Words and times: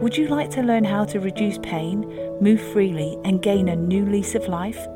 Would 0.00 0.16
you 0.16 0.28
like 0.28 0.48
to 0.50 0.62
learn 0.62 0.84
how 0.84 1.04
to 1.06 1.18
reduce 1.18 1.58
pain, 1.58 2.02
move 2.40 2.60
freely, 2.60 3.18
and 3.24 3.42
gain 3.42 3.68
a 3.68 3.74
new 3.74 4.06
lease 4.06 4.36
of 4.36 4.46
life? 4.46 4.86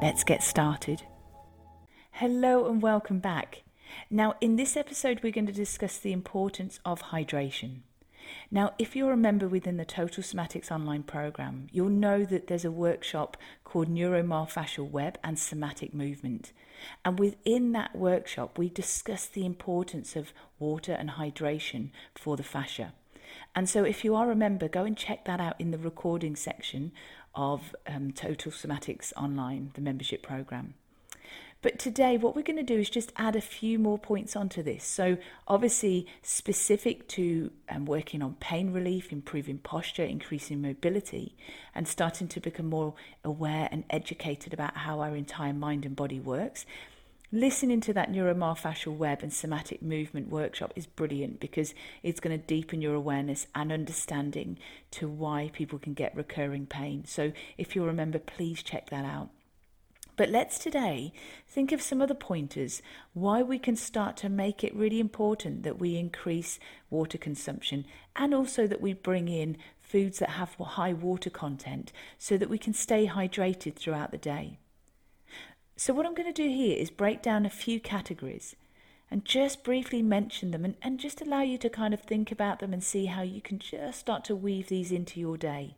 Let's 0.00 0.22
get 0.22 0.40
started. 0.40 1.02
Hello 2.12 2.66
and 2.68 2.80
welcome 2.80 3.18
back. 3.18 3.64
Now, 4.08 4.36
in 4.40 4.54
this 4.54 4.76
episode, 4.76 5.20
we're 5.20 5.32
going 5.32 5.48
to 5.48 5.52
discuss 5.52 5.98
the 5.98 6.12
importance 6.12 6.78
of 6.84 7.02
hydration. 7.10 7.80
Now, 8.48 8.74
if 8.78 8.94
you're 8.94 9.10
a 9.10 9.16
member 9.16 9.48
within 9.48 9.78
the 9.78 9.84
Total 9.84 10.22
Somatics 10.22 10.70
online 10.70 11.02
program, 11.02 11.66
you'll 11.72 11.88
know 11.88 12.24
that 12.24 12.46
there's 12.46 12.64
a 12.64 12.70
workshop 12.70 13.36
called 13.64 13.88
Neuromyofascial 13.88 14.88
Web 14.88 15.18
and 15.24 15.40
Somatic 15.40 15.92
Movement. 15.92 16.52
And 17.04 17.18
within 17.18 17.72
that 17.72 17.96
workshop, 17.96 18.58
we 18.58 18.68
discuss 18.68 19.26
the 19.26 19.44
importance 19.44 20.14
of 20.14 20.32
water 20.60 20.92
and 20.92 21.10
hydration 21.10 21.90
for 22.14 22.36
the 22.36 22.44
fascia. 22.44 22.92
And 23.54 23.68
so, 23.68 23.84
if 23.84 24.04
you 24.04 24.14
are 24.14 24.30
a 24.30 24.36
member, 24.36 24.68
go 24.68 24.84
and 24.84 24.96
check 24.96 25.24
that 25.24 25.40
out 25.40 25.60
in 25.60 25.70
the 25.70 25.78
recording 25.78 26.36
section 26.36 26.92
of 27.34 27.74
um, 27.86 28.12
Total 28.12 28.50
Somatics 28.50 29.12
Online, 29.16 29.70
the 29.74 29.80
membership 29.80 30.22
program. 30.22 30.74
But 31.62 31.78
today, 31.78 32.16
what 32.16 32.36
we're 32.36 32.42
going 32.42 32.58
to 32.58 32.62
do 32.62 32.78
is 32.78 32.90
just 32.90 33.12
add 33.16 33.34
a 33.34 33.40
few 33.40 33.78
more 33.78 33.98
points 33.98 34.36
onto 34.36 34.62
this. 34.62 34.84
So, 34.84 35.16
obviously, 35.48 36.06
specific 36.22 37.08
to 37.08 37.50
um, 37.68 37.86
working 37.86 38.22
on 38.22 38.34
pain 38.34 38.72
relief, 38.72 39.10
improving 39.10 39.58
posture, 39.58 40.04
increasing 40.04 40.62
mobility, 40.62 41.34
and 41.74 41.88
starting 41.88 42.28
to 42.28 42.40
become 42.40 42.66
more 42.66 42.94
aware 43.24 43.68
and 43.72 43.84
educated 43.90 44.52
about 44.52 44.76
how 44.76 45.00
our 45.00 45.16
entire 45.16 45.54
mind 45.54 45.84
and 45.84 45.96
body 45.96 46.20
works 46.20 46.66
listening 47.32 47.80
to 47.80 47.92
that 47.92 48.12
neuromyofascial 48.12 48.96
web 48.96 49.22
and 49.22 49.32
somatic 49.32 49.82
movement 49.82 50.28
workshop 50.28 50.72
is 50.76 50.86
brilliant 50.86 51.40
because 51.40 51.74
it's 52.02 52.20
going 52.20 52.38
to 52.38 52.46
deepen 52.46 52.80
your 52.80 52.94
awareness 52.94 53.46
and 53.54 53.72
understanding 53.72 54.58
to 54.92 55.08
why 55.08 55.50
people 55.52 55.78
can 55.78 55.94
get 55.94 56.16
recurring 56.16 56.66
pain. 56.66 57.04
So 57.04 57.32
if 57.58 57.74
you 57.74 57.84
remember, 57.84 58.18
please 58.18 58.62
check 58.62 58.90
that 58.90 59.04
out. 59.04 59.30
But 60.16 60.30
let's 60.30 60.58
today 60.58 61.12
think 61.46 61.72
of 61.72 61.82
some 61.82 62.00
other 62.00 62.14
pointers 62.14 62.80
why 63.12 63.42
we 63.42 63.58
can 63.58 63.76
start 63.76 64.16
to 64.18 64.30
make 64.30 64.64
it 64.64 64.74
really 64.74 64.98
important 64.98 65.62
that 65.62 65.78
we 65.78 65.98
increase 65.98 66.58
water 66.88 67.18
consumption 67.18 67.84
and 68.14 68.32
also 68.32 68.66
that 68.66 68.80
we 68.80 68.94
bring 68.94 69.28
in 69.28 69.58
foods 69.78 70.18
that 70.20 70.30
have 70.30 70.54
high 70.54 70.94
water 70.94 71.28
content 71.28 71.92
so 72.18 72.38
that 72.38 72.48
we 72.48 72.56
can 72.56 72.72
stay 72.72 73.06
hydrated 73.06 73.74
throughout 73.74 74.10
the 74.10 74.16
day. 74.16 74.58
So, 75.78 75.92
what 75.92 76.06
I'm 76.06 76.14
going 76.14 76.32
to 76.32 76.42
do 76.42 76.48
here 76.48 76.76
is 76.76 76.90
break 76.90 77.20
down 77.20 77.44
a 77.44 77.50
few 77.50 77.80
categories 77.80 78.56
and 79.10 79.24
just 79.24 79.62
briefly 79.62 80.02
mention 80.02 80.50
them 80.50 80.64
and, 80.64 80.74
and 80.80 80.98
just 80.98 81.20
allow 81.20 81.42
you 81.42 81.58
to 81.58 81.68
kind 81.68 81.92
of 81.92 82.00
think 82.00 82.32
about 82.32 82.60
them 82.60 82.72
and 82.72 82.82
see 82.82 83.06
how 83.06 83.22
you 83.22 83.42
can 83.42 83.58
just 83.58 84.00
start 84.00 84.24
to 84.24 84.34
weave 84.34 84.68
these 84.68 84.90
into 84.90 85.20
your 85.20 85.36
day. 85.36 85.76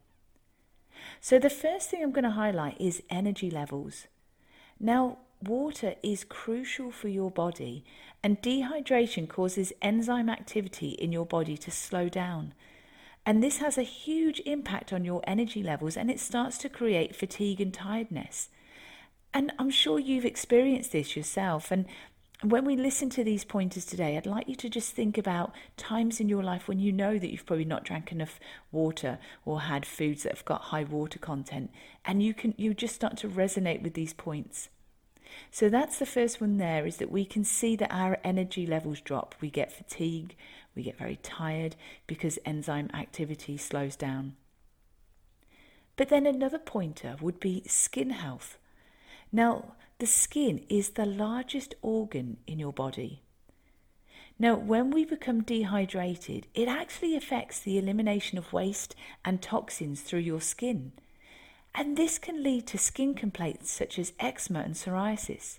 So, 1.21 1.39
the 1.41 1.51
first 1.51 1.91
thing 1.91 2.03
I'm 2.03 2.13
going 2.13 2.25
to 2.25 2.31
highlight 2.31 2.81
is 2.81 3.03
energy 3.11 3.51
levels. 3.51 4.07
Now, 4.79 5.19
water 5.43 5.97
is 6.03 6.23
crucial 6.23 6.93
for 6.93 7.09
your 7.09 7.31
body, 7.31 7.85
and 8.23 8.41
dehydration 8.41 9.29
causes 9.29 9.73
enzyme 9.83 10.29
activity 10.29 10.91
in 10.91 11.11
your 11.11 11.27
body 11.27 11.57
to 11.57 11.73
slow 11.73 12.09
down. 12.09 12.55
And 13.27 13.43
this 13.43 13.59
has 13.59 13.77
a 13.77 13.83
huge 13.83 14.41
impact 14.47 14.93
on 14.93 15.05
your 15.05 15.23
energy 15.27 15.63
levels 15.63 15.97
and 15.97 16.11
it 16.11 16.19
starts 16.19 16.57
to 16.59 16.69
create 16.69 17.15
fatigue 17.15 17.61
and 17.61 17.75
tiredness. 17.75 18.49
And 19.39 19.53
I'm 19.57 19.71
sure 19.71 20.01
you've 20.01 20.25
experienced 20.25 20.91
this 20.91 21.15
yourself. 21.15 21.71
And 21.71 21.87
when 22.43 22.65
we 22.65 22.75
listen 22.75 23.09
to 23.11 23.23
these 23.23 23.45
pointers 23.45 23.85
today, 23.85 24.17
I'd 24.17 24.27
like 24.27 24.49
you 24.49 24.57
to 24.57 24.69
just 24.69 24.97
think 24.97 25.17
about 25.17 25.53
times 25.77 26.19
in 26.19 26.29
your 26.29 26.43
life 26.43 26.67
when 26.67 26.81
you 26.81 26.91
know 26.91 27.21
that 27.21 27.31
you've 27.31 27.47
probably 27.47 27.65
not 27.65 27.85
drank 27.85 28.11
enough 28.11 28.41
water 28.73 29.21
or 29.45 29.61
had 29.61 29.87
foods 29.87 30.25
that 30.25 30.35
have 30.35 30.45
got 30.45 30.63
high 30.63 30.83
water 30.83 31.21
content, 31.21 31.71
and 32.05 32.21
you 32.21 32.35
can 32.35 32.53
you 32.57 32.75
just 32.75 32.97
start 32.97 33.17
to 33.19 33.29
resonate 33.29 33.81
with 33.81 33.95
these 33.95 34.13
points. 34.13 34.71
So 35.53 35.69
that's 35.69 36.01
the 36.01 36.05
first 36.05 36.41
one 36.41 36.57
there 36.57 36.85
is 36.85 36.97
that 36.97 37.13
we 37.13 37.25
can 37.25 37.45
see 37.45 37.77
that 37.77 37.95
our 37.95 38.19
energy 38.25 38.67
levels 38.67 39.01
drop. 39.01 39.37
We 39.41 39.51
get 39.51 39.71
fatigue, 39.71 40.35
we 40.75 40.83
get 40.83 40.99
very 40.99 41.21
tired 41.23 41.77
because 42.09 42.41
enzyme 42.45 42.91
activity 42.93 43.57
slows 43.57 43.95
down. 43.95 44.35
But 45.95 46.09
then 46.09 46.27
another 46.27 46.59
pointer 46.59 47.15
would 47.21 47.39
be 47.39 47.63
skin 47.69 48.11
health. 48.11 48.59
Now, 49.31 49.75
the 49.99 50.07
skin 50.07 50.65
is 50.69 50.91
the 50.91 51.07
largest 51.07 51.75
organ 51.83 52.39
in 52.47 52.59
your 52.59 52.73
body. 52.73 53.23
Now, 54.39 54.55
when 54.55 54.91
we 54.91 55.05
become 55.05 55.43
dehydrated, 55.43 56.47
it 56.55 56.69
actually 56.69 57.17
affects 57.17 57.59
the 57.59 57.77
elimination 57.77 58.39
of 58.39 58.53
waste 58.53 58.95
and 59.25 59.43
toxins 59.43 60.01
through 60.01 60.21
your 60.21 60.41
skin. 60.41 60.93
And 61.75 61.97
this 61.97 62.19
can 62.19 62.43
lead 62.43 62.67
to 62.69 62.79
skin 62.79 63.15
complaints 63.15 63.71
such 63.71 63.99
as 63.99 64.13
eczema 64.21 64.61
and 64.61 64.75
psoriasis. 64.75 65.59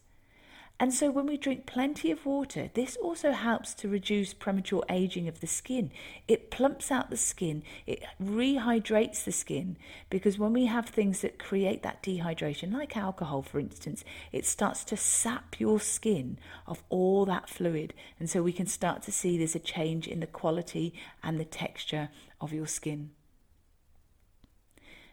And 0.81 0.93
so, 0.93 1.11
when 1.11 1.25
we 1.25 1.35
drink 1.35 1.65
plenty 1.65 2.09
of 2.09 2.25
water, 2.25 2.69
this 2.73 2.95
also 2.95 3.33
helps 3.33 3.73
to 3.75 3.89
reduce 3.89 4.33
premature 4.33 4.85
aging 4.89 5.27
of 5.27 5.41
the 5.41 5.47
skin. 5.47 5.91
It 6.25 6.51
plumps 6.51 6.89
out 6.89 7.09
the 7.09 7.17
skin, 7.17 7.63
it 7.85 8.01
rehydrates 8.23 9.25
the 9.25 9.33
skin, 9.33 9.75
because 10.09 10.39
when 10.39 10.53
we 10.53 10.67
have 10.67 10.87
things 10.87 11.19
that 11.19 11.37
create 11.37 11.83
that 11.83 12.01
dehydration, 12.01 12.71
like 12.71 12.95
alcohol, 12.95 13.41
for 13.41 13.59
instance, 13.59 14.05
it 14.31 14.45
starts 14.45 14.85
to 14.85 14.95
sap 14.95 15.59
your 15.59 15.81
skin 15.81 16.39
of 16.65 16.81
all 16.87 17.25
that 17.25 17.49
fluid. 17.49 17.93
And 18.17 18.29
so, 18.29 18.41
we 18.41 18.53
can 18.53 18.67
start 18.67 19.01
to 19.03 19.11
see 19.11 19.37
there's 19.37 19.55
a 19.55 19.59
change 19.59 20.07
in 20.07 20.21
the 20.21 20.27
quality 20.27 20.93
and 21.21 21.37
the 21.37 21.45
texture 21.45 22.07
of 22.39 22.53
your 22.53 22.67
skin. 22.67 23.09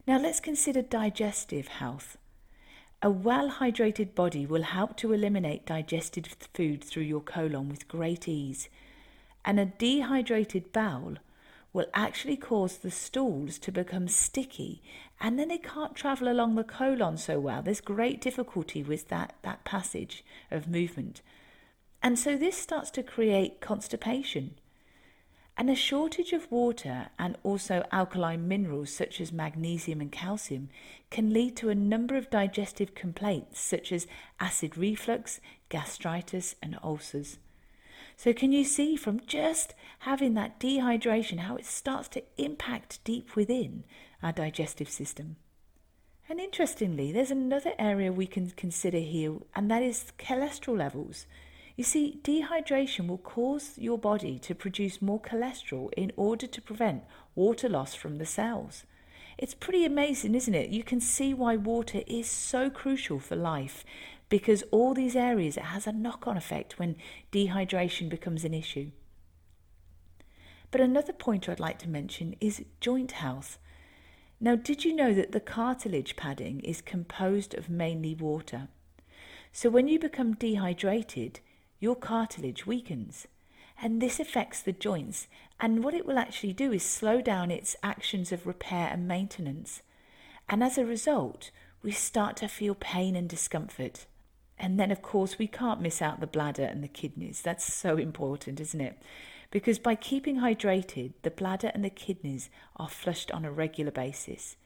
Now, 0.06 0.20
let's 0.20 0.38
consider 0.38 0.82
digestive 0.82 1.66
health. 1.66 2.18
A 3.02 3.10
well 3.10 3.50
hydrated 3.50 4.14
body 4.14 4.46
will 4.46 4.62
help 4.62 4.96
to 4.98 5.12
eliminate 5.12 5.66
digested 5.66 6.28
food 6.54 6.82
through 6.82 7.04
your 7.04 7.20
colon 7.20 7.68
with 7.68 7.88
great 7.88 8.26
ease, 8.26 8.68
and 9.44 9.60
a 9.60 9.66
dehydrated 9.66 10.72
bowel 10.72 11.16
will 11.72 11.86
actually 11.92 12.38
cause 12.38 12.78
the 12.78 12.90
stools 12.90 13.58
to 13.58 13.70
become 13.70 14.08
sticky 14.08 14.82
and 15.20 15.38
then 15.38 15.48
they 15.48 15.58
can't 15.58 15.94
travel 15.94 16.28
along 16.28 16.54
the 16.54 16.64
colon 16.64 17.16
so 17.16 17.38
well. 17.40 17.62
There's 17.62 17.80
great 17.80 18.20
difficulty 18.20 18.82
with 18.82 19.08
that, 19.08 19.34
that 19.42 19.64
passage 19.64 20.24
of 20.50 20.68
movement. 20.68 21.22
And 22.02 22.18
so 22.18 22.36
this 22.36 22.56
starts 22.56 22.90
to 22.92 23.02
create 23.02 23.60
constipation. 23.60 24.54
And 25.58 25.70
a 25.70 25.74
shortage 25.74 26.32
of 26.32 26.50
water 26.52 27.08
and 27.18 27.38
also 27.42 27.82
alkaline 27.90 28.46
minerals 28.46 28.90
such 28.90 29.20
as 29.20 29.32
magnesium 29.32 30.02
and 30.02 30.12
calcium 30.12 30.68
can 31.10 31.32
lead 31.32 31.56
to 31.56 31.70
a 31.70 31.74
number 31.74 32.16
of 32.16 32.28
digestive 32.28 32.94
complaints 32.94 33.58
such 33.58 33.90
as 33.90 34.06
acid 34.38 34.76
reflux, 34.76 35.40
gastritis, 35.70 36.56
and 36.62 36.78
ulcers. 36.82 37.38
So, 38.18 38.32
can 38.32 38.52
you 38.52 38.64
see 38.64 38.96
from 38.96 39.20
just 39.26 39.74
having 40.00 40.34
that 40.34 40.60
dehydration 40.60 41.40
how 41.40 41.56
it 41.56 41.66
starts 41.66 42.08
to 42.08 42.22
impact 42.38 43.02
deep 43.04 43.36
within 43.36 43.84
our 44.22 44.32
digestive 44.32 44.90
system? 44.90 45.36
And 46.28 46.40
interestingly, 46.40 47.12
there's 47.12 47.30
another 47.30 47.72
area 47.78 48.12
we 48.12 48.26
can 48.26 48.50
consider 48.50 48.98
here, 48.98 49.36
and 49.54 49.70
that 49.70 49.82
is 49.82 50.12
cholesterol 50.18 50.76
levels. 50.76 51.26
You 51.76 51.84
see, 51.84 52.18
dehydration 52.22 53.06
will 53.06 53.18
cause 53.18 53.76
your 53.76 53.98
body 53.98 54.38
to 54.40 54.54
produce 54.54 55.02
more 55.02 55.20
cholesterol 55.20 55.92
in 55.94 56.10
order 56.16 56.46
to 56.46 56.62
prevent 56.62 57.04
water 57.34 57.68
loss 57.68 57.94
from 57.94 58.16
the 58.16 58.24
cells. 58.24 58.84
It's 59.36 59.54
pretty 59.54 59.84
amazing, 59.84 60.34
isn't 60.34 60.54
it? 60.54 60.70
You 60.70 60.82
can 60.82 61.00
see 61.00 61.34
why 61.34 61.56
water 61.56 62.00
is 62.06 62.30
so 62.30 62.70
crucial 62.70 63.20
for 63.20 63.36
life 63.36 63.84
because 64.30 64.64
all 64.70 64.94
these 64.94 65.14
areas 65.14 65.58
it 65.58 65.64
has 65.64 65.86
a 65.86 65.92
knock 65.92 66.26
on 66.26 66.38
effect 66.38 66.78
when 66.78 66.96
dehydration 67.30 68.08
becomes 68.08 68.44
an 68.44 68.54
issue. 68.54 68.90
But 70.70 70.80
another 70.80 71.12
point 71.12 71.46
I'd 71.46 71.60
like 71.60 71.78
to 71.80 71.88
mention 71.88 72.34
is 72.40 72.64
joint 72.80 73.12
health. 73.12 73.58
Now, 74.40 74.56
did 74.56 74.84
you 74.84 74.94
know 74.94 75.12
that 75.14 75.32
the 75.32 75.40
cartilage 75.40 76.16
padding 76.16 76.60
is 76.60 76.80
composed 76.80 77.54
of 77.54 77.68
mainly 77.68 78.14
water? 78.14 78.68
So 79.52 79.70
when 79.70 79.88
you 79.88 79.98
become 79.98 80.34
dehydrated, 80.34 81.40
your 81.80 81.96
cartilage 81.96 82.66
weakens. 82.66 83.26
and 83.80 84.00
this 84.00 84.18
affects 84.18 84.62
the 84.62 84.72
joints. 84.72 85.28
And 85.60 85.82
what 85.84 85.94
it 85.94 86.06
will 86.06 86.18
actually 86.18 86.52
do 86.52 86.72
is 86.72 86.82
slow 86.82 87.20
down 87.20 87.50
its 87.50 87.76
actions 87.82 88.32
of 88.32 88.46
repair 88.46 88.88
and 88.92 89.06
maintenance. 89.08 89.82
And 90.48 90.62
as 90.62 90.78
a 90.78 90.86
result, 90.86 91.50
we 91.82 91.92
start 91.92 92.36
to 92.38 92.48
feel 92.48 92.74
pain 92.74 93.16
and 93.16 93.28
discomfort. 93.28 94.06
And 94.58 94.80
then, 94.80 94.90
of 94.90 95.02
course, 95.02 95.38
we 95.38 95.46
can't 95.46 95.82
miss 95.82 96.00
out 96.00 96.20
the 96.20 96.26
bladder 96.26 96.64
and 96.64 96.82
the 96.82 96.88
kidneys. 96.88 97.42
That's 97.42 97.70
so 97.72 97.96
important, 97.96 98.60
isn't 98.60 98.80
it? 98.80 98.98
Because 99.50 99.78
by 99.78 99.94
keeping 99.94 100.38
hydrated, 100.38 101.12
the 101.22 101.30
bladder 101.30 101.70
and 101.74 101.84
the 101.84 101.90
kidneys 101.90 102.50
are 102.76 102.88
flushed 102.88 103.30
on 103.30 103.44
a 103.44 103.52
regular 103.52 103.92
basis. 103.92 104.56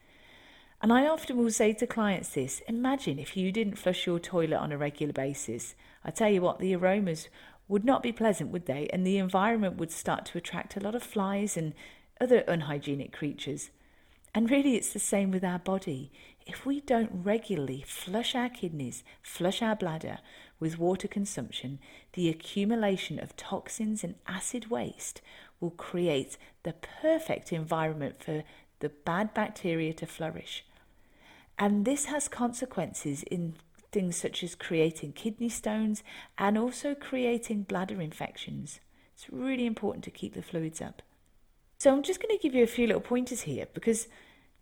And 0.81 0.91
I 0.91 1.07
often 1.07 1.37
will 1.37 1.51
say 1.51 1.73
to 1.73 1.85
clients 1.85 2.29
this 2.29 2.61
imagine 2.67 3.19
if 3.19 3.37
you 3.37 3.51
didn't 3.51 3.77
flush 3.77 4.07
your 4.07 4.19
toilet 4.19 4.57
on 4.57 4.71
a 4.71 4.77
regular 4.79 5.13
basis. 5.13 5.75
I 6.03 6.09
tell 6.09 6.29
you 6.29 6.41
what, 6.41 6.57
the 6.57 6.75
aromas 6.75 7.29
would 7.67 7.85
not 7.85 8.01
be 8.01 8.11
pleasant, 8.11 8.49
would 8.49 8.65
they? 8.65 8.89
And 8.91 9.05
the 9.05 9.19
environment 9.19 9.77
would 9.77 9.91
start 9.91 10.25
to 10.25 10.39
attract 10.39 10.75
a 10.75 10.79
lot 10.79 10.95
of 10.95 11.03
flies 11.03 11.55
and 11.55 11.73
other 12.19 12.39
unhygienic 12.47 13.13
creatures. 13.13 13.69
And 14.33 14.49
really, 14.49 14.75
it's 14.75 14.91
the 14.91 14.99
same 14.99 15.29
with 15.29 15.43
our 15.43 15.59
body. 15.59 16.11
If 16.47 16.65
we 16.65 16.81
don't 16.81 17.11
regularly 17.13 17.83
flush 17.85 18.33
our 18.33 18.49
kidneys, 18.49 19.03
flush 19.21 19.61
our 19.61 19.75
bladder 19.75 20.17
with 20.59 20.79
water 20.79 21.07
consumption, 21.07 21.77
the 22.13 22.27
accumulation 22.29 23.19
of 23.19 23.35
toxins 23.35 24.03
and 24.03 24.15
acid 24.25 24.71
waste 24.71 25.21
will 25.59 25.71
create 25.71 26.37
the 26.63 26.73
perfect 26.73 27.53
environment 27.53 28.23
for 28.23 28.43
the 28.79 28.89
bad 28.89 29.33
bacteria 29.35 29.93
to 29.93 30.07
flourish. 30.07 30.65
And 31.61 31.85
this 31.85 32.05
has 32.05 32.27
consequences 32.27 33.21
in 33.21 33.53
things 33.91 34.15
such 34.15 34.43
as 34.43 34.55
creating 34.55 35.13
kidney 35.13 35.49
stones 35.49 36.01
and 36.35 36.57
also 36.57 36.95
creating 36.95 37.63
bladder 37.63 38.01
infections. 38.01 38.79
It's 39.13 39.29
really 39.29 39.67
important 39.67 40.03
to 40.05 40.09
keep 40.09 40.33
the 40.33 40.41
fluids 40.41 40.81
up. 40.81 41.03
So 41.77 41.93
I'm 41.93 42.01
just 42.01 42.19
going 42.19 42.35
to 42.35 42.41
give 42.41 42.55
you 42.55 42.63
a 42.63 42.67
few 42.67 42.87
little 42.87 42.99
pointers 42.99 43.41
here 43.41 43.67
because 43.75 44.07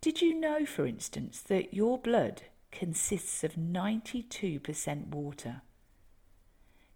did 0.01 0.21
you 0.21 0.37
know, 0.37 0.65
for 0.65 0.85
instance, 0.85 1.39
that 1.43 1.73
your 1.73 1.97
blood 1.97 2.41
consists 2.69 3.45
of 3.45 3.53
92% 3.53 5.07
water? 5.07 5.61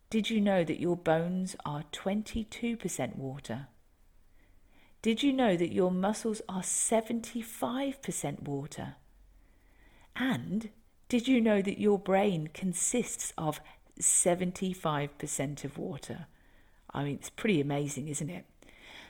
Did 0.09 0.29
you 0.29 0.41
know 0.41 0.65
that 0.65 0.81
your 0.81 0.97
bones 0.97 1.55
are 1.65 1.83
22% 1.93 3.15
water? 3.15 3.67
Did 5.01 5.23
you 5.23 5.31
know 5.31 5.55
that 5.55 5.71
your 5.71 5.91
muscles 5.91 6.41
are 6.49 6.61
75% 6.61 8.41
water? 8.41 8.95
And 10.15 10.69
did 11.09 11.27
you 11.27 11.41
know 11.41 11.61
that 11.61 11.79
your 11.79 11.99
brain 11.99 12.49
consists 12.53 13.33
of 13.37 13.59
75% 13.99 15.63
of 15.63 15.77
water? 15.77 16.27
I 16.93 17.03
mean, 17.03 17.15
it's 17.15 17.29
pretty 17.29 17.59
amazing, 17.59 18.07
isn't 18.07 18.29
it? 18.29 18.45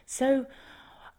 So, 0.06 0.46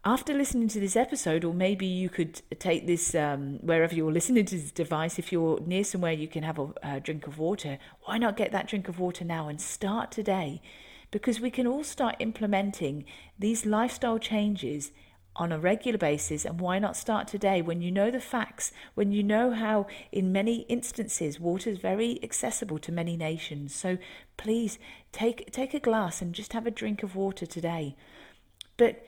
after 0.03 0.35
listening 0.35 0.67
to 0.67 0.79
this 0.79 0.95
episode, 0.95 1.43
or 1.43 1.53
maybe 1.53 1.87
you 1.87 2.09
could 2.09 2.39
take 2.59 2.85
this 2.85 3.15
um, 3.15 3.57
wherever 3.63 3.95
you're 3.95 4.11
listening 4.11 4.45
to 4.45 4.55
this 4.55 4.71
device, 4.71 5.17
if 5.17 5.31
you're 5.31 5.59
near 5.61 5.83
somewhere 5.83 6.11
you 6.11 6.27
can 6.27 6.43
have 6.43 6.59
a, 6.59 6.67
a 6.83 6.99
drink 6.99 7.25
of 7.25 7.39
water, 7.39 7.79
why 8.03 8.19
not 8.19 8.37
get 8.37 8.51
that 8.51 8.67
drink 8.67 8.87
of 8.87 8.99
water 8.99 9.25
now 9.25 9.47
and 9.47 9.59
start 9.59 10.11
today? 10.11 10.61
Because 11.09 11.39
we 11.39 11.49
can 11.49 11.65
all 11.65 11.83
start 11.83 12.17
implementing 12.19 13.05
these 13.39 13.65
lifestyle 13.65 14.19
changes 14.19 14.91
on 15.35 15.51
a 15.51 15.59
regular 15.59 15.97
basis 15.97 16.45
and 16.45 16.59
why 16.59 16.79
not 16.79 16.95
start 16.95 17.27
today 17.27 17.61
when 17.61 17.81
you 17.81 17.91
know 17.91 18.09
the 18.09 18.19
facts 18.19 18.71
when 18.93 19.11
you 19.11 19.21
know 19.21 19.51
how 19.51 19.85
in 20.11 20.31
many 20.31 20.61
instances 20.69 21.39
water 21.39 21.69
is 21.69 21.77
very 21.77 22.19
accessible 22.23 22.79
to 22.79 22.91
many 22.91 23.17
nations. 23.17 23.75
So 23.75 23.97
please 24.37 24.79
take 25.11 25.51
take 25.51 25.73
a 25.73 25.79
glass 25.79 26.21
and 26.21 26.33
just 26.33 26.53
have 26.53 26.65
a 26.65 26.71
drink 26.71 27.03
of 27.03 27.15
water 27.15 27.45
today. 27.45 27.95
But 28.77 29.05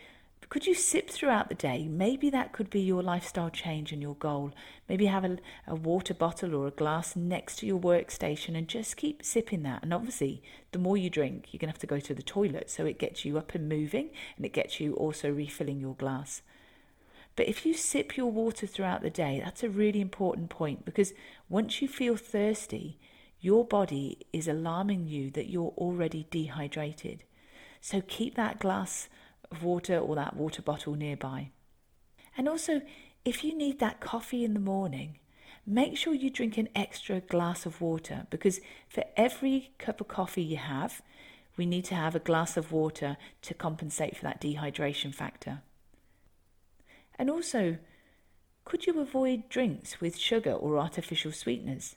could 0.49 0.65
you 0.65 0.73
sip 0.73 1.09
throughout 1.09 1.49
the 1.49 1.55
day? 1.55 1.87
Maybe 1.87 2.29
that 2.29 2.53
could 2.53 2.69
be 2.69 2.79
your 2.79 3.03
lifestyle 3.03 3.49
change 3.49 3.91
and 3.91 4.01
your 4.01 4.15
goal. 4.15 4.51
Maybe 4.87 5.07
have 5.07 5.25
a, 5.25 5.37
a, 5.67 5.75
water 5.75 6.13
bottle 6.13 6.55
or 6.55 6.67
a 6.67 6.71
glass 6.71 7.15
next 7.17 7.57
to 7.57 7.65
your 7.65 7.79
workstation 7.79 8.57
and 8.57 8.67
just 8.67 8.95
keep 8.95 9.23
sipping 9.23 9.63
that. 9.63 9.83
And 9.83 9.93
obviously, 9.93 10.41
the 10.71 10.79
more 10.79 10.95
you 10.95 11.09
drink, 11.09 11.49
you're 11.51 11.59
going 11.59 11.67
to 11.67 11.73
have 11.73 11.79
to 11.79 11.87
go 11.87 11.99
to 11.99 12.13
the 12.13 12.23
toilet. 12.23 12.69
So 12.69 12.85
it 12.85 12.97
gets 12.97 13.25
you 13.25 13.37
up 13.37 13.55
and 13.55 13.67
moving 13.67 14.09
and 14.37 14.45
it 14.45 14.53
gets 14.53 14.79
you 14.79 14.93
also 14.93 15.29
refilling 15.29 15.81
your 15.81 15.95
glass. 15.95 16.41
But 17.35 17.47
if 17.47 17.65
you 17.65 17.73
sip 17.73 18.15
your 18.15 18.31
water 18.31 18.65
throughout 18.65 19.01
the 19.01 19.09
day, 19.09 19.41
that's 19.43 19.63
a 19.63 19.69
really 19.69 20.01
important 20.01 20.49
point 20.49 20.85
because 20.85 21.13
once 21.49 21.81
you 21.81 21.89
feel 21.89 22.15
thirsty, 22.15 22.97
your 23.41 23.65
body 23.65 24.25
is 24.31 24.47
alarming 24.47 25.07
you 25.07 25.29
that 25.31 25.49
you're 25.49 25.73
already 25.77 26.25
dehydrated. 26.31 27.23
So 27.81 28.01
keep 28.01 28.35
that 28.35 28.59
glass 28.59 29.09
of 29.51 29.63
water 29.63 29.97
or 29.97 30.15
that 30.15 30.35
water 30.35 30.61
bottle 30.61 30.95
nearby. 30.95 31.49
And 32.37 32.47
also, 32.47 32.81
if 33.25 33.43
you 33.43 33.55
need 33.55 33.79
that 33.79 33.99
coffee 33.99 34.43
in 34.43 34.53
the 34.53 34.59
morning, 34.59 35.19
make 35.65 35.97
sure 35.97 36.13
you 36.13 36.29
drink 36.29 36.57
an 36.57 36.69
extra 36.75 37.19
glass 37.19 37.65
of 37.65 37.81
water 37.81 38.27
because 38.29 38.61
for 38.87 39.03
every 39.15 39.71
cup 39.77 39.99
of 39.99 40.07
coffee 40.07 40.43
you 40.43 40.57
have, 40.57 41.01
we 41.57 41.65
need 41.65 41.85
to 41.85 41.95
have 41.95 42.15
a 42.15 42.19
glass 42.19 42.55
of 42.55 42.71
water 42.71 43.17
to 43.41 43.53
compensate 43.53 44.15
for 44.15 44.23
that 44.23 44.39
dehydration 44.39 45.13
factor. 45.13 45.61
And 47.17 47.29
also, 47.29 47.77
could 48.63 48.85
you 48.85 48.99
avoid 48.99 49.49
drinks 49.49 49.99
with 49.99 50.17
sugar 50.17 50.53
or 50.53 50.77
artificial 50.77 51.31
sweeteners? 51.31 51.95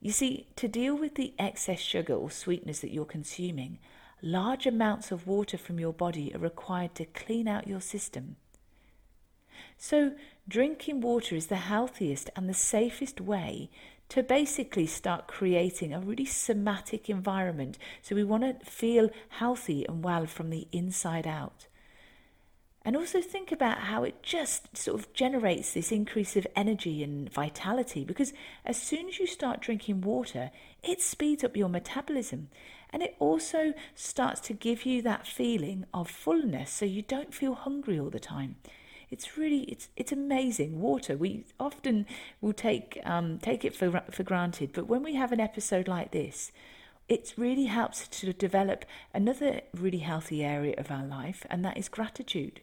You 0.00 0.12
see, 0.12 0.48
to 0.56 0.68
deal 0.68 0.94
with 0.96 1.14
the 1.14 1.34
excess 1.38 1.80
sugar 1.80 2.14
or 2.14 2.30
sweetness 2.30 2.80
that 2.80 2.92
you're 2.92 3.04
consuming, 3.04 3.78
large 4.24 4.66
amounts 4.66 5.12
of 5.12 5.26
water 5.26 5.58
from 5.58 5.78
your 5.78 5.92
body 5.92 6.34
are 6.34 6.38
required 6.38 6.94
to 6.94 7.04
clean 7.04 7.46
out 7.46 7.68
your 7.68 7.80
system. 7.80 8.36
So, 9.76 10.12
drinking 10.48 11.02
water 11.02 11.36
is 11.36 11.48
the 11.48 11.56
healthiest 11.56 12.30
and 12.34 12.48
the 12.48 12.54
safest 12.54 13.20
way 13.20 13.68
to 14.08 14.22
basically 14.22 14.86
start 14.86 15.26
creating 15.26 15.92
a 15.92 16.00
really 16.00 16.24
somatic 16.24 17.10
environment. 17.10 17.76
So, 18.00 18.14
we 18.14 18.24
want 18.24 18.60
to 18.60 18.66
feel 18.70 19.10
healthy 19.28 19.86
and 19.86 20.02
well 20.02 20.26
from 20.26 20.48
the 20.48 20.68
inside 20.72 21.26
out. 21.26 21.66
And 22.84 22.96
also 22.96 23.22
think 23.22 23.50
about 23.50 23.78
how 23.78 24.04
it 24.04 24.22
just 24.22 24.76
sort 24.76 25.00
of 25.00 25.12
generates 25.14 25.72
this 25.72 25.90
increase 25.90 26.36
of 26.36 26.46
energy 26.54 27.02
and 27.02 27.32
vitality 27.32 28.04
because 28.04 28.34
as 28.66 28.80
soon 28.80 29.08
as 29.08 29.18
you 29.18 29.26
start 29.26 29.62
drinking 29.62 30.02
water, 30.02 30.50
it 30.82 31.00
speeds 31.00 31.42
up 31.42 31.56
your 31.56 31.70
metabolism 31.70 32.48
and 32.94 33.02
it 33.02 33.16
also 33.18 33.74
starts 33.94 34.40
to 34.42 34.52
give 34.52 34.86
you 34.86 35.02
that 35.02 35.26
feeling 35.26 35.84
of 35.92 36.08
fullness 36.08 36.70
so 36.70 36.84
you 36.84 37.02
don't 37.02 37.34
feel 37.34 37.54
hungry 37.54 37.98
all 37.98 38.10
the 38.10 38.20
time. 38.20 38.54
It's 39.10 39.36
really 39.36 39.62
it's 39.62 39.88
it's 39.96 40.12
amazing 40.12 40.80
water. 40.80 41.16
We 41.16 41.44
often 41.58 42.06
will 42.40 42.52
take 42.52 43.00
um, 43.04 43.38
take 43.38 43.64
it 43.64 43.74
for 43.74 44.02
for 44.10 44.22
granted, 44.22 44.70
but 44.72 44.86
when 44.86 45.02
we 45.02 45.14
have 45.14 45.32
an 45.32 45.40
episode 45.40 45.88
like 45.88 46.12
this, 46.12 46.52
it 47.08 47.34
really 47.36 47.66
helps 47.66 48.06
to 48.08 48.32
develop 48.32 48.84
another 49.12 49.62
really 49.76 49.98
healthy 49.98 50.44
area 50.44 50.74
of 50.78 50.90
our 50.90 51.04
life, 51.04 51.44
and 51.50 51.64
that 51.64 51.76
is 51.76 51.88
gratitude. 51.88 52.60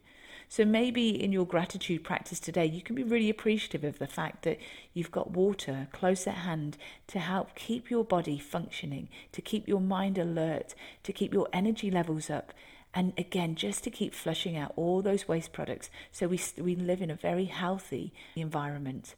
So 0.52 0.66
maybe 0.66 1.12
in 1.12 1.32
your 1.32 1.46
gratitude 1.46 2.04
practice 2.04 2.38
today, 2.38 2.66
you 2.66 2.82
can 2.82 2.94
be 2.94 3.04
really 3.04 3.30
appreciative 3.30 3.86
of 3.86 4.00
the 4.00 4.06
fact 4.06 4.44
that 4.44 4.60
you've 4.94 5.10
got 5.10 5.32
water 5.32 5.88
close 5.94 6.28
at 6.28 6.40
hand 6.40 6.76
to 7.08 7.20
help 7.20 7.56
keep 7.56 7.90
your 7.90 8.04
body 8.04 8.38
functioning, 8.38 9.08
to 9.32 9.42
keep 9.42 9.66
your 9.66 9.80
mind 9.80 10.18
alert, 10.18 10.76
to 11.04 11.14
keep 11.14 11.34
your 11.34 11.48
energy 11.54 11.90
levels 11.90 12.30
up. 12.30 12.52
And 12.94 13.14
again, 13.18 13.56
just 13.56 13.86
to 13.86 13.90
keep 13.90 14.14
flushing 14.14 14.58
out 14.58 14.74
all 14.76 15.02
those 15.02 15.26
waste 15.26 15.54
products 15.54 15.90
so 16.12 16.28
we, 16.28 16.42
we 16.58 16.76
live 16.76 17.02
in 17.02 17.10
a 17.10 17.16
very 17.16 17.46
healthy 17.46 18.12
environment. 18.36 19.16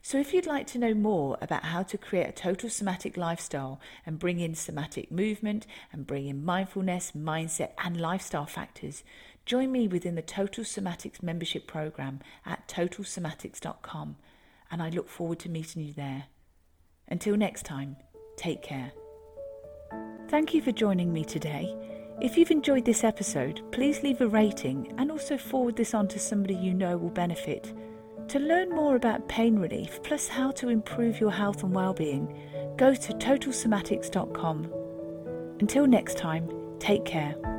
So, 0.00 0.16
if 0.18 0.32
you'd 0.32 0.46
like 0.46 0.66
to 0.68 0.78
know 0.78 0.94
more 0.94 1.36
about 1.42 1.64
how 1.64 1.82
to 1.82 1.98
create 1.98 2.28
a 2.28 2.32
total 2.32 2.70
somatic 2.70 3.16
lifestyle 3.16 3.80
and 4.06 4.18
bring 4.18 4.38
in 4.40 4.54
somatic 4.54 5.10
movement 5.10 5.66
and 5.92 6.06
bring 6.06 6.28
in 6.28 6.44
mindfulness, 6.44 7.12
mindset, 7.16 7.72
and 7.84 8.00
lifestyle 8.00 8.46
factors, 8.46 9.02
Join 9.48 9.72
me 9.72 9.88
within 9.88 10.14
the 10.14 10.20
Total 10.20 10.62
Somatics 10.62 11.22
membership 11.22 11.66
program 11.66 12.20
at 12.44 12.68
totalsomatics.com, 12.68 14.16
and 14.70 14.82
I 14.82 14.90
look 14.90 15.08
forward 15.08 15.38
to 15.38 15.48
meeting 15.48 15.82
you 15.82 15.94
there. 15.94 16.24
Until 17.08 17.34
next 17.34 17.62
time, 17.62 17.96
take 18.36 18.62
care. 18.62 18.92
Thank 20.28 20.52
you 20.52 20.60
for 20.60 20.70
joining 20.70 21.14
me 21.14 21.24
today. 21.24 21.74
If 22.20 22.36
you've 22.36 22.50
enjoyed 22.50 22.84
this 22.84 23.04
episode, 23.04 23.62
please 23.72 24.02
leave 24.02 24.20
a 24.20 24.28
rating 24.28 24.92
and 24.98 25.10
also 25.10 25.38
forward 25.38 25.76
this 25.76 25.94
on 25.94 26.08
to 26.08 26.18
somebody 26.18 26.54
you 26.54 26.74
know 26.74 26.98
will 26.98 27.08
benefit. 27.08 27.72
To 28.28 28.38
learn 28.38 28.68
more 28.68 28.96
about 28.96 29.30
pain 29.30 29.58
relief 29.58 30.02
plus 30.02 30.28
how 30.28 30.50
to 30.50 30.68
improve 30.68 31.20
your 31.20 31.32
health 31.32 31.62
and 31.62 31.74
well-being, 31.74 32.38
go 32.76 32.94
to 32.94 33.12
totalsomatics.com. 33.14 34.70
Until 35.58 35.86
next 35.86 36.18
time, 36.18 36.50
take 36.80 37.06
care. 37.06 37.57